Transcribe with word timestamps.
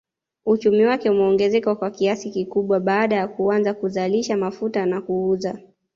Uchumi 0.45 0.85
wake 0.85 1.09
umeongezeka 1.09 1.75
kwa 1.75 1.91
kiasi 1.91 2.29
kikubwa 2.29 2.79
baada 2.79 3.15
ya 3.15 3.27
kuanza 3.27 3.73
kuzalisha 3.73 4.37
mafuta 4.37 4.85
na 4.85 5.01
kuuza 5.01 5.57